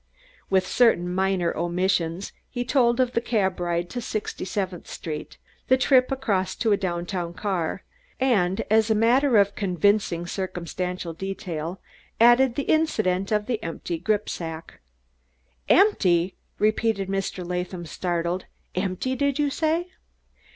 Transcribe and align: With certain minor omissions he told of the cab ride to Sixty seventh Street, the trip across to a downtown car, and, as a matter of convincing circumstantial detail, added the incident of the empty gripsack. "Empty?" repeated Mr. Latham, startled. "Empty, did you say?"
With 0.49 0.65
certain 0.65 1.13
minor 1.13 1.55
omissions 1.55 2.31
he 2.49 2.65
told 2.65 2.99
of 2.99 3.11
the 3.13 3.21
cab 3.21 3.59
ride 3.59 3.87
to 3.91 4.01
Sixty 4.01 4.45
seventh 4.45 4.87
Street, 4.87 5.37
the 5.67 5.77
trip 5.77 6.11
across 6.11 6.55
to 6.55 6.71
a 6.71 6.75
downtown 6.77 7.35
car, 7.35 7.83
and, 8.19 8.65
as 8.71 8.89
a 8.89 8.95
matter 8.95 9.37
of 9.37 9.53
convincing 9.53 10.25
circumstantial 10.25 11.13
detail, 11.13 11.79
added 12.19 12.55
the 12.55 12.63
incident 12.63 13.31
of 13.31 13.45
the 13.45 13.61
empty 13.61 13.99
gripsack. 13.99 14.79
"Empty?" 15.69 16.35
repeated 16.57 17.07
Mr. 17.07 17.47
Latham, 17.47 17.85
startled. 17.85 18.47
"Empty, 18.73 19.15
did 19.15 19.37
you 19.37 19.51
say?" 19.51 19.91